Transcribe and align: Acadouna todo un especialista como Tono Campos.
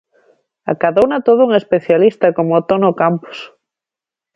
Acadouna 0.73 1.17
todo 1.27 1.41
un 1.47 1.51
especialista 1.61 2.27
como 2.37 2.65
Tono 2.69 2.89
Campos. 3.01 3.37